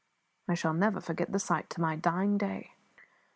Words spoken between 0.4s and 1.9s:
I shall never forget the sight, to